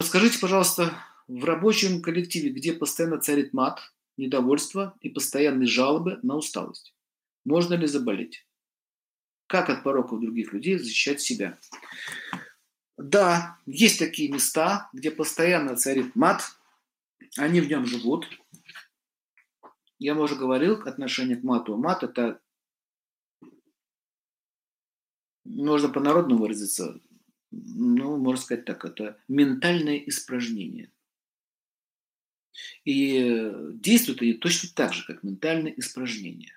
Скажите, 0.00 0.38
пожалуйста, 0.38 0.94
в 1.26 1.44
рабочем 1.44 2.00
коллективе, 2.02 2.50
где 2.50 2.72
постоянно 2.72 3.18
царит 3.18 3.52
мат, 3.52 3.92
недовольство 4.16 4.96
и 5.00 5.08
постоянные 5.08 5.66
жалобы 5.66 6.18
на 6.22 6.36
усталость, 6.36 6.94
можно 7.44 7.74
ли 7.74 7.86
заболеть? 7.86 8.46
Как 9.48 9.70
от 9.70 9.82
пороков 9.82 10.20
других 10.20 10.52
людей 10.52 10.78
защищать 10.78 11.20
себя? 11.20 11.58
Да, 12.96 13.58
есть 13.66 13.98
такие 13.98 14.30
места, 14.30 14.88
где 14.92 15.10
постоянно 15.10 15.76
царит 15.76 16.14
мат, 16.14 16.42
они 17.36 17.60
в 17.60 17.68
нем 17.68 17.84
живут. 17.86 18.28
Я 19.98 20.14
уже 20.14 20.36
говорил 20.36 20.74
отношение 20.82 21.36
к 21.36 21.42
мату. 21.42 21.76
Мат– 21.76 22.02
это, 22.04 22.40
можно 25.44 25.88
по-народному 25.88 26.40
выразиться, 26.40 27.00
ну, 27.50 28.16
можно 28.16 28.42
сказать 28.42 28.64
так, 28.64 28.84
это 28.84 29.18
ментальное 29.28 29.96
испражнение. 29.98 30.90
И 32.84 33.52
действуют 33.74 34.22
они 34.22 34.34
точно 34.34 34.70
так 34.74 34.92
же, 34.92 35.04
как 35.06 35.22
ментальное 35.22 35.72
испражнение. 35.72 36.54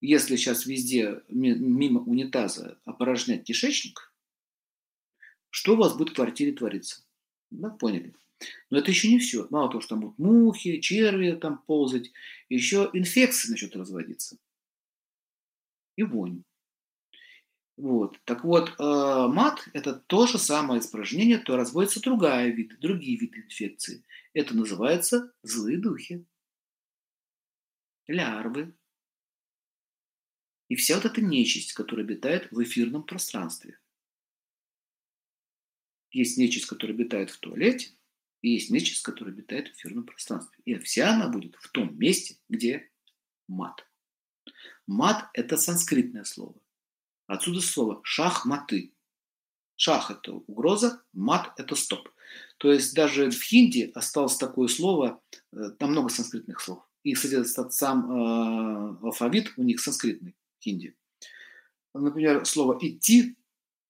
Если 0.00 0.36
сейчас 0.36 0.66
везде 0.66 1.22
мимо 1.28 2.00
унитаза 2.00 2.78
опорожнять 2.84 3.44
кишечник, 3.44 4.12
что 5.50 5.74
у 5.74 5.76
вас 5.76 5.96
будет 5.96 6.10
в 6.10 6.14
квартире 6.14 6.52
твориться? 6.52 7.04
Да, 7.50 7.70
поняли. 7.70 8.14
Но 8.70 8.78
это 8.78 8.90
еще 8.90 9.08
не 9.08 9.18
все. 9.18 9.46
Мало 9.50 9.68
того, 9.68 9.80
что 9.80 9.90
там 9.90 10.00
будут 10.00 10.18
мухи, 10.18 10.80
черви 10.80 11.32
там 11.32 11.58
ползать, 11.58 12.10
еще 12.48 12.90
инфекции 12.92 13.50
начнут 13.50 13.76
разводиться. 13.76 14.38
И 15.96 16.02
вонь. 16.02 16.42
Вот. 17.82 18.20
Так 18.26 18.44
вот, 18.44 18.68
э, 18.68 18.74
мат– 18.78 19.68
это 19.72 19.92
то 19.94 20.28
же 20.28 20.38
самое 20.38 20.80
испражнение, 20.80 21.38
то 21.38 21.56
разводится 21.56 22.00
другая 22.00 22.48
вид, 22.50 22.78
другие 22.78 23.18
виды 23.18 23.40
инфекции. 23.40 24.04
Это 24.34 24.54
называется 24.54 25.32
злые 25.42 25.78
духи, 25.78 26.24
лярвы. 28.06 28.72
И 30.68 30.76
вся 30.76 30.94
вот 30.94 31.06
эта 31.06 31.20
нечисть, 31.20 31.72
которая 31.72 32.06
обитает 32.06 32.52
в 32.52 32.62
эфирном 32.62 33.02
пространстве. 33.02 33.80
Есть 36.12 36.38
нечисть, 36.38 36.66
которая 36.66 36.96
обитает 36.96 37.30
в 37.30 37.38
туалете, 37.40 37.90
и 38.42 38.50
есть 38.50 38.70
нечисть, 38.70 39.02
которая 39.02 39.34
обитает 39.34 39.70
в 39.70 39.72
эфирном 39.72 40.06
пространстве. 40.06 40.62
И 40.66 40.76
вся 40.78 41.14
она 41.14 41.28
будет 41.28 41.56
в 41.56 41.68
том 41.72 41.98
месте, 41.98 42.36
где 42.48 42.92
мат. 43.48 43.84
Мат– 44.86 45.30
это 45.34 45.56
санскритное 45.56 46.22
слово. 46.22 46.61
Отсюда 47.32 47.62
слово 47.62 47.98
шахматы. 48.04 48.92
Шах– 49.76 50.10
это 50.12 50.34
угроза, 50.34 51.02
мат– 51.14 51.54
это 51.56 51.74
стоп. 51.76 52.10
То 52.58 52.70
есть 52.70 52.94
даже 52.94 53.30
в 53.30 53.42
хинди 53.42 53.90
осталось 53.94 54.36
такое 54.36 54.68
слово, 54.68 55.22
э, 55.50 55.70
там 55.78 55.92
много 55.92 56.10
санскритных 56.10 56.60
слов. 56.60 56.86
И, 57.04 57.14
кстати, 57.14 57.42
сам 57.70 58.12
э, 58.12 58.98
алфавит 59.02 59.54
у 59.56 59.62
них 59.62 59.80
санскритный, 59.80 60.36
хинди. 60.62 60.94
Например, 61.94 62.44
слово 62.44 62.78
«идти», 62.82 63.34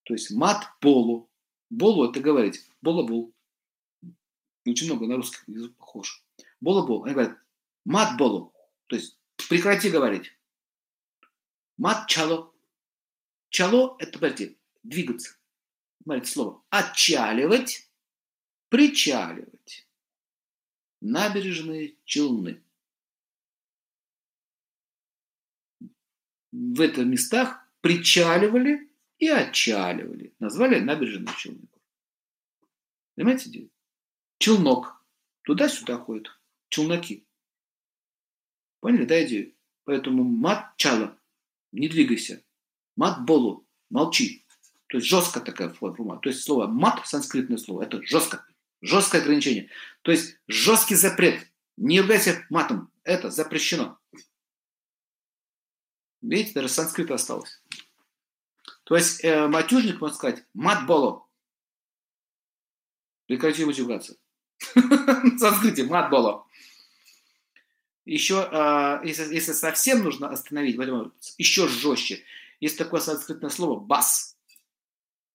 то 0.05 0.15
есть 0.15 0.31
мат 0.31 0.65
болу. 0.81 1.29
Болу– 1.69 2.09
это 2.11 2.21
говорить. 2.21 2.65
Бола-бул. 2.81 3.35
Очень 4.65 4.87
много 4.87 5.09
на 5.09 5.17
русский 5.17 5.41
язык 5.49 5.75
похож. 5.79 6.25
Бола-бол. 6.61 7.05
Они 7.05 7.15
говорят 7.15 7.37
мат 7.85 8.17
болу. 8.17 8.55
То 8.87 8.95
есть 8.95 9.19
прекрати 9.49 9.91
говорить. 9.91 10.31
Мат 11.77 12.07
чало. 12.07 12.52
Чало– 13.53 13.97
это, 13.99 14.19
подождите, 14.19 14.57
двигаться. 14.83 15.37
Смотрите 16.03 16.33
слово. 16.33 16.65
Отчаливать, 16.71 17.87
причаливать. 18.71 19.87
Набережные 21.03 21.97
Челны. 22.07 22.63
В 26.51 26.81
этих 26.81 27.05
местах 27.05 27.63
причаливали 27.83 28.91
и 29.19 29.29
отчаливали. 29.29 30.35
Назвали 30.39 30.81
набережные 30.81 31.35
Челны. 31.37 31.69
Понимаете, 33.17 33.51
где? 33.51 33.69
Челнок. 34.39 35.05
Туда-сюда 35.43 35.99
ходят. 35.99 36.41
Челноки. 36.71 37.27
Поняли, 38.81 39.05
да, 39.05 39.23
идею? 39.27 39.55
Поэтому 39.85 40.25
мат 40.25 40.75
чало. 40.79 41.19
Не 41.71 41.91
двигайся. 41.91 42.43
Мат 42.97 43.25
болу, 43.25 43.67
молчи. 43.91 44.45
То 44.89 44.99
есть 44.99 45.09
жестко 45.09 45.41
такая 45.41 45.71
форма. 45.71 46.19
То 46.21 46.29
есть 46.29 46.45
слово 46.45 46.67
мат, 46.67 47.07
санскритное 47.07 47.59
слово, 47.59 47.83
это 47.83 48.03
жестко. 48.03 48.47
Жесткое 48.83 49.23
ограничение. 49.23 49.71
То 50.03 50.11
есть 50.11 50.37
жесткий 50.49 50.97
запрет. 50.97 51.49
Не 51.77 51.97
являйся 51.97 52.45
матом. 52.51 52.91
Это 53.05 53.31
запрещено. 53.31 53.99
Видите, 56.21 56.53
даже 56.55 56.69
санскрит 56.69 57.11
осталось. 57.11 57.63
То 58.85 58.97
есть 58.97 59.25
э, 59.25 59.47
матюжник, 59.47 60.01
можно 60.01 60.17
сказать, 60.17 60.45
мат 60.55 60.87
боло. 60.87 61.27
Прекрати 63.27 63.65
матюгаться. 63.65 64.17
В 64.75 65.39
санскрите 65.39 65.85
мат 65.85 66.11
боло. 66.11 66.47
Еще, 68.05 68.49
э, 68.51 69.01
если, 69.07 69.35
если 69.35 69.53
совсем 69.53 70.03
нужно 70.03 70.29
остановить, 70.29 70.77
еще 71.39 71.67
жестче. 71.67 72.23
Есть 72.63 72.79
такое 72.79 73.01
санскритное 73.01 73.51
слово 73.51 73.81
«бас». 73.81 74.39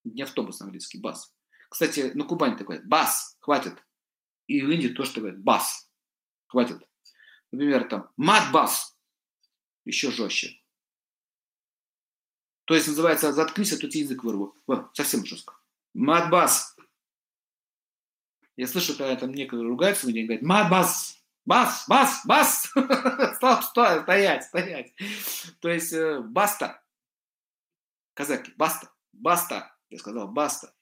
Не 0.06 0.22
автобус 0.22 0.62
английский, 0.62 0.98
«бас». 0.98 1.36
Кстати, 1.70 2.12
на 2.14 2.24
Кубани 2.24 2.56
такое 2.56 2.82
«бас», 2.82 3.36
хватит. 3.42 3.84
И 4.48 4.62
в 4.62 4.72
Индии 4.72 4.88
тоже 4.88 5.14
такое 5.14 5.34
«бас», 5.34 5.92
хватит. 6.46 6.82
Например, 7.52 7.86
там 7.90 8.10
«мат-бас», 8.16 8.98
еще 9.84 10.10
жестче. 10.10 10.58
То 12.64 12.76
есть 12.76 12.88
называется 12.88 13.34
«заткнись, 13.34 13.74
а 13.74 13.78
то 13.78 13.90
тебе 13.90 14.04
язык 14.04 14.24
вырву». 14.24 14.56
Вот, 14.66 14.96
совсем 14.96 15.26
жестко. 15.26 15.54
«Мат-бас». 15.94 16.78
Я 18.56 18.68
слышу, 18.68 18.96
когда 18.96 19.18
там 19.18 19.34
некоторые 19.34 19.68
ругаются, 19.68 20.08
мне 20.08 20.24
говорят 20.24 20.44
«мат-бас», 20.44 21.22
бас, 21.44 21.84
бас, 21.90 22.22
бас, 22.24 22.64
стоп, 23.36 23.64
стоп, 23.64 24.04
стоять, 24.04 24.46
стоять. 24.46 24.94
То 25.60 25.68
есть 25.68 25.92
э, 25.92 26.22
баста, 26.22 26.82
казаки, 28.18 28.52
баста, 28.58 28.92
баста, 29.14 29.72
я 29.92 30.00
сказал, 30.00 30.28
баста, 30.28 30.74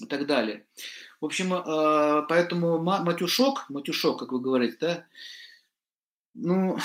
и 0.00 0.06
так 0.06 0.26
далее. 0.26 0.66
В 1.20 1.26
общем, 1.26 1.52
э, 1.52 2.26
поэтому 2.26 2.78
матюшок, 2.78 3.68
матюшок, 3.68 4.18
как 4.18 4.32
вы 4.32 4.40
говорите, 4.40 4.78
да, 4.80 5.06
ну, 6.32 6.78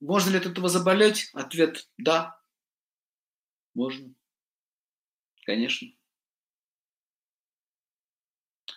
можно 0.00 0.30
ли 0.30 0.38
от 0.38 0.46
этого 0.46 0.68
заболеть? 0.68 1.30
Ответ– 1.32 1.88
да, 1.96 2.38
можно, 3.72 4.12
конечно. 5.46 5.88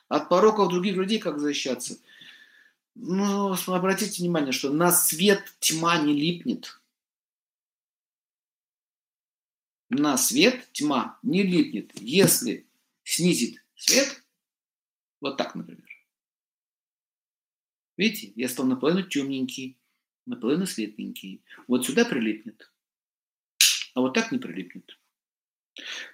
От 0.08 0.30
пороков 0.30 0.70
других 0.70 0.96
людей 0.96 1.20
как 1.20 1.40
защищаться? 1.40 1.98
Ну, 2.94 3.56
обратите 3.68 4.22
внимание, 4.22 4.52
что 4.52 4.72
на 4.72 4.92
свет 4.92 5.44
тьма 5.60 5.98
не 5.98 6.14
липнет– 6.14 6.77
на 9.90 10.18
свет 10.18 10.68
тьма 10.72 11.20
не 11.24 11.44
липнет. 11.44 11.92
Если 12.00 12.68
снизит 13.04 13.64
свет, 13.76 14.24
вот 15.22 15.38
так, 15.38 15.56
например. 15.56 15.86
Видите, 17.96 18.32
я 18.36 18.48
стал 18.48 18.68
наполовину 18.68 19.08
темненький, 19.08 19.78
наполовину 20.26 20.66
светленький. 20.68 21.42
Вот 21.68 21.86
сюда 21.86 22.06
прилипнет, 22.06 22.72
а 23.96 24.02
вот 24.02 24.14
так 24.14 24.32
не 24.32 24.38
прилипнет. 24.38 25.00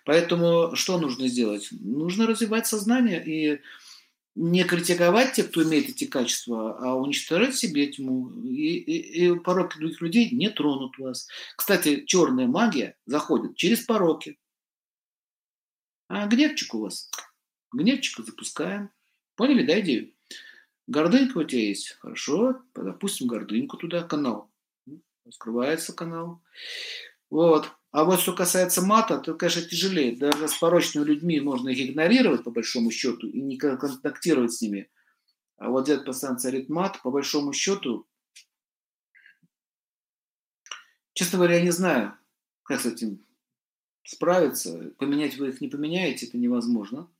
Поэтому 0.05 0.75
что 0.75 0.99
нужно 0.99 1.27
сделать? 1.27 1.69
Нужно 1.71 2.27
развивать 2.27 2.67
сознание 2.67 3.23
и 3.25 3.61
не 4.35 4.63
критиковать 4.63 5.33
тех, 5.33 5.49
кто 5.49 5.63
имеет 5.63 5.89
эти 5.89 6.05
качества, 6.05 6.77
а 6.79 6.95
уничтожать 6.95 7.55
себе 7.55 7.87
тьму. 7.87 8.31
И, 8.43 8.77
и, 8.77 9.27
и 9.27 9.39
пороки 9.39 9.77
других 9.77 10.01
людей 10.01 10.29
не 10.31 10.49
тронут 10.49 10.97
вас. 10.97 11.27
Кстати, 11.55 12.05
черная 12.05 12.47
магия 12.47 12.97
заходит 13.05 13.55
через 13.55 13.81
пороки. 13.81 14.39
А 16.07 16.27
гневчик 16.27 16.73
у 16.73 16.81
вас? 16.81 17.09
Гневчика 17.71 18.23
запускаем. 18.23 18.89
Поняли, 19.35 19.65
да, 19.65 19.79
идею? 19.79 20.13
Гордынька 20.87 21.37
у 21.39 21.43
тебя 21.43 21.61
есть? 21.61 21.91
Хорошо, 21.99 22.61
допустим, 22.75 23.27
гордыньку 23.27 23.77
туда, 23.77 24.03
канал. 24.03 24.51
Раскрывается 25.25 25.93
канал. 25.93 26.41
Вот. 27.29 27.71
А 27.93 28.05
вот 28.05 28.19
что 28.19 28.33
касается 28.33 28.81
мата, 28.81 29.19
то, 29.19 29.35
конечно, 29.35 29.61
тяжелее. 29.61 30.15
Даже 30.17 30.47
с 30.47 30.57
порочными 30.57 31.05
людьми 31.05 31.39
можно 31.39 31.69
их 31.69 31.91
игнорировать, 31.91 32.43
по 32.43 32.49
большому 32.49 32.89
счету, 32.89 33.27
и 33.27 33.39
не 33.39 33.55
контактировать 33.55 34.51
с 34.51 34.61
ними. 34.61 34.89
А 35.57 35.69
вот 35.69 35.83
где 35.83 35.99
постоянно 35.99 36.39
царит 36.39 36.69
мат, 36.69 36.99
по 37.03 37.11
большому 37.11 37.53
счету, 37.53 38.07
честно 41.13 41.37
говоря, 41.37 41.57
я 41.57 41.61
не 41.61 41.69
знаю, 41.69 42.17
как 42.63 42.81
с 42.81 42.87
этим 42.87 43.23
справиться. 44.03 44.91
Поменять 44.97 45.37
вы 45.37 45.49
их 45.49 45.61
не 45.61 45.67
поменяете, 45.67 46.25
это 46.25 46.39
невозможно. 46.39 47.11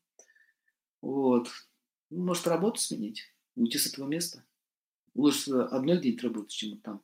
Вот. 1.03 1.51
Может, 2.09 2.47
работу 2.47 2.81
сменить, 2.81 3.31
уйти 3.55 3.77
с 3.77 3.85
этого 3.85 4.07
места. 4.07 4.43
Лучше 5.13 5.51
одной 5.51 6.01
день 6.01 6.17
работать, 6.19 6.51
чем 6.51 6.79
там. 6.79 7.03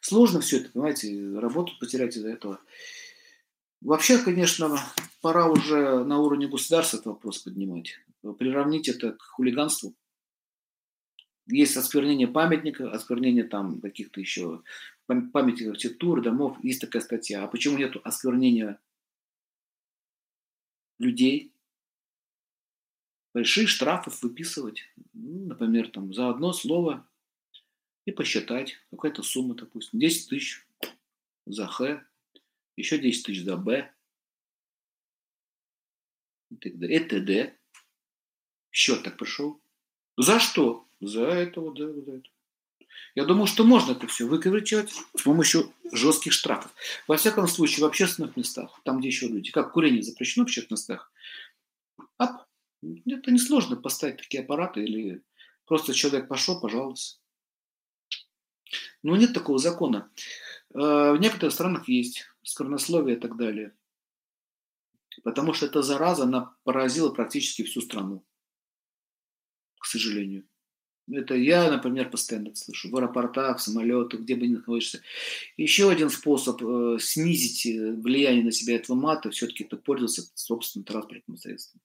Сложно 0.00 0.40
все 0.40 0.58
это, 0.58 0.70
понимаете, 0.70 1.38
работу 1.38 1.72
потерять 1.78 2.16
из-за 2.16 2.28
этого. 2.28 2.60
Вообще, 3.80 4.18
конечно, 4.18 4.78
пора 5.20 5.50
уже 5.50 6.04
на 6.04 6.18
уровне 6.18 6.46
государства 6.48 6.96
этот 6.96 7.06
вопрос 7.06 7.38
поднимать. 7.38 7.98
Приравнить 8.38 8.88
это 8.88 9.12
к 9.12 9.22
хулиганству. 9.22 9.94
Есть 11.46 11.76
осквернение 11.76 12.26
памятника, 12.26 12.90
осквернение 12.90 13.44
там 13.44 13.80
каких-то 13.80 14.20
еще 14.20 14.62
памяти 15.06 15.64
архитектуры, 15.64 16.22
домов. 16.22 16.56
Есть 16.62 16.80
такая 16.80 17.02
статья. 17.02 17.44
А 17.44 17.48
почему 17.48 17.76
нет 17.76 17.96
осквернения 18.04 18.80
людей? 20.98 21.52
Большие 23.34 23.66
штрафов 23.66 24.22
выписывать. 24.22 24.82
Например, 25.12 25.90
там 25.90 26.14
за 26.14 26.30
одно 26.30 26.52
слово 26.54 27.06
и 28.04 28.12
посчитать. 28.12 28.76
Какая-то 28.90 29.22
сумма, 29.22 29.54
допустим. 29.54 29.98
10 29.98 30.28
тысяч 30.28 30.66
за 31.46 31.66
Х, 31.66 32.04
еще 32.76 32.98
10 32.98 33.26
тысяч 33.26 33.42
за 33.42 33.56
Б. 33.56 33.92
И 36.50 36.56
так 36.56 36.78
далее. 36.78 37.00
И 37.00 37.04
т.д. 37.04 37.56
Счет 38.70 39.02
так 39.02 39.16
пришел. 39.16 39.60
За 40.16 40.38
что? 40.38 40.86
За 41.00 41.24
это 41.24 41.60
вот, 41.60 41.78
да, 41.78 41.86
вот 41.86 42.08
это. 42.08 42.28
Я 43.14 43.24
думаю, 43.24 43.46
что 43.46 43.64
можно 43.64 43.92
это 43.92 44.06
все 44.06 44.26
выкручивать 44.26 44.92
с 45.16 45.22
помощью 45.22 45.72
жестких 45.92 46.32
штрафов. 46.32 46.72
Во 47.06 47.16
всяком 47.16 47.46
случае, 47.46 47.84
в 47.84 47.88
общественных 47.88 48.36
местах, 48.36 48.80
там, 48.84 48.98
где 48.98 49.08
еще 49.08 49.28
люди, 49.28 49.50
как 49.50 49.72
курение 49.72 50.02
запрещено 50.02 50.44
в 50.44 50.46
общественных 50.48 50.80
местах, 50.80 51.12
ап, 52.18 52.46
это 52.82 53.30
несложно 53.30 53.76
поставить 53.76 54.18
такие 54.18 54.42
аппараты 54.42 54.82
или 54.84 55.22
просто 55.64 55.94
человек 55.94 56.28
пошел, 56.28 56.60
пожалуйста. 56.60 57.20
Но 59.02 59.16
нет 59.16 59.32
такого 59.32 59.58
закона. 59.58 60.10
Э, 60.74 61.12
в 61.12 61.16
некоторых 61.18 61.52
странах 61.52 61.88
есть 61.88 62.26
сквернословие 62.42 63.16
и 63.16 63.20
так 63.20 63.36
далее. 63.36 63.74
Потому 65.22 65.52
что 65.52 65.66
эта 65.66 65.82
зараза, 65.82 66.24
она 66.24 66.54
поразила 66.64 67.10
практически 67.10 67.62
всю 67.62 67.80
страну. 67.80 68.24
К 69.78 69.86
сожалению. 69.86 70.44
Это 71.10 71.34
я, 71.34 71.70
например, 71.70 72.10
постоянно 72.10 72.54
слышу. 72.54 72.90
В 72.90 72.96
аэропортах, 72.96 73.58
в 73.58 73.62
самолетах, 73.62 74.20
где 74.20 74.36
бы 74.36 74.46
ни 74.46 74.54
находишься. 74.54 75.02
Еще 75.56 75.90
один 75.90 76.08
способ 76.08 76.62
э, 76.62 76.98
снизить 76.98 77.66
э, 77.66 77.92
влияние 77.92 78.44
на 78.44 78.52
себя 78.52 78.76
этого 78.76 78.96
мата, 78.96 79.30
все-таки 79.30 79.64
это 79.64 79.76
пользоваться 79.76 80.22
собственным 80.34 80.86
транспортным 80.86 81.36
средством. 81.36 81.82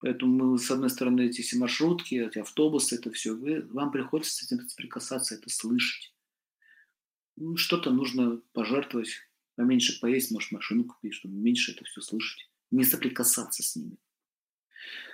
Поэтому, 0.00 0.58
с 0.58 0.70
одной 0.70 0.90
стороны, 0.90 1.22
эти 1.22 1.40
все 1.40 1.56
маршрутки, 1.56 2.14
эти 2.14 2.38
автобусы, 2.38 2.96
это 2.96 3.10
все, 3.12 3.32
вы, 3.32 3.62
вам 3.62 3.90
приходится 3.90 4.34
с 4.34 4.42
этим 4.42 4.68
соприкасаться, 4.68 5.34
это 5.34 5.48
слышать. 5.48 6.14
Ну, 7.36 7.56
что-то 7.56 7.90
нужно 7.90 8.40
пожертвовать, 8.52 9.10
поменьше 9.56 9.98
поесть, 10.00 10.30
может, 10.30 10.52
машину 10.52 10.84
купить, 10.84 11.14
чтобы 11.14 11.34
меньше 11.34 11.72
это 11.72 11.84
все 11.84 12.00
слышать, 12.00 12.48
не 12.70 12.84
соприкасаться 12.84 13.62
с 13.62 13.76
ними. 13.76 13.96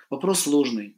Вопрос 0.09 0.41
сложный, 0.41 0.97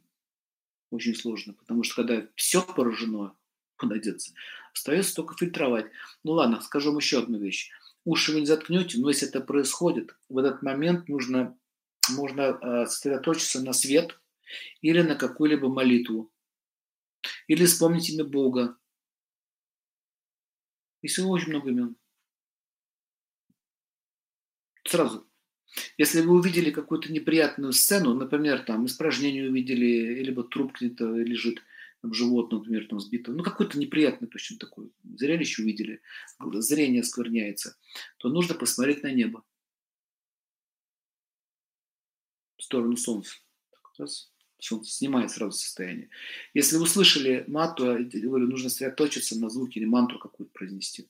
очень 0.90 1.14
сложно, 1.14 1.52
потому 1.54 1.82
что 1.82 1.96
когда 1.96 2.26
все 2.34 2.62
поражено, 2.62 3.36
куда 3.76 3.98
деться, 3.98 4.32
остается 4.72 5.14
только 5.14 5.36
фильтровать. 5.36 5.86
Ну 6.22 6.32
ладно, 6.32 6.60
скажу 6.60 6.90
вам 6.90 6.98
еще 6.98 7.20
одну 7.20 7.38
вещь. 7.38 7.70
Уши 8.04 8.32
вы 8.32 8.40
не 8.40 8.46
заткнете, 8.46 8.98
но 8.98 9.08
если 9.08 9.28
это 9.28 9.40
происходит, 9.40 10.16
в 10.28 10.38
этот 10.38 10.62
момент 10.62 11.08
нужно, 11.08 11.58
можно 12.10 12.42
э, 12.42 12.86
сосредоточиться 12.86 13.62
на 13.62 13.72
свет 13.72 14.20
или 14.80 15.02
на 15.02 15.16
какую-либо 15.16 15.68
молитву. 15.68 16.32
Или 17.48 17.64
вспомнить 17.64 18.10
имя 18.10 18.24
Бога. 18.24 18.76
И 21.02 21.08
всего 21.08 21.30
очень 21.30 21.50
много 21.50 21.70
имен. 21.70 21.96
Сразу 24.84 25.26
если 25.98 26.20
вы 26.20 26.34
увидели 26.34 26.70
какую-то 26.70 27.12
неприятную 27.12 27.72
сцену, 27.72 28.14
например, 28.14 28.60
там 28.60 28.86
испражнение 28.86 29.48
увидели, 29.48 30.22
либо 30.22 30.44
труп 30.44 30.72
где-то 30.78 31.04
лежит, 31.16 31.62
там, 32.02 32.12
животное, 32.12 32.58
например, 32.58 32.86
там 32.86 33.00
сбито, 33.00 33.32
ну, 33.32 33.42
какое-то 33.42 33.78
неприятное 33.78 34.28
точно 34.28 34.58
такое 34.58 34.90
зрелище 35.04 35.62
увидели, 35.62 36.00
зрение 36.54 37.02
скверняется, 37.02 37.76
то 38.18 38.28
нужно 38.28 38.54
посмотреть 38.54 39.02
на 39.02 39.12
небо. 39.12 39.44
Сторону 42.66 42.96
солнца. 42.96 43.36
Раз, 43.98 44.30
солнце 44.58 44.90
снимает 44.90 45.30
сразу 45.30 45.56
состояние. 45.56 46.10
Если 46.54 46.76
вы 46.76 46.82
услышали 46.82 47.44
мат, 47.46 47.76
то 47.76 47.96
говорю, 47.98 48.46
нужно 48.46 48.68
сосредоточиться 48.68 49.38
на 49.38 49.48
звуке 49.48 49.80
или 49.80 49.86
мантру 49.86 50.18
какую-то 50.18 50.52
произнести. 50.52 51.08